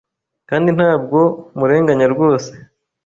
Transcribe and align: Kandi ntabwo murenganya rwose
Kandi 0.49 0.69
ntabwo 0.77 1.19
murenganya 1.57 2.07
rwose 2.13 2.51